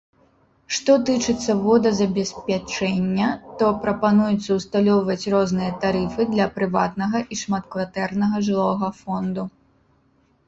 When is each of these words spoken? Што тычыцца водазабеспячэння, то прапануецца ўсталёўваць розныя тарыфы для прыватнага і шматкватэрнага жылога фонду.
Што 0.75 0.93
тычыцца 1.07 1.55
водазабеспячэння, 1.63 3.27
то 3.59 3.65
прапануецца 3.83 4.57
ўсталёўваць 4.59 5.29
розныя 5.35 5.75
тарыфы 5.83 6.27
для 6.33 6.47
прыватнага 6.55 7.19
і 7.35 7.39
шматкватэрнага 7.43 8.37
жылога 8.49 8.87
фонду. 9.03 9.43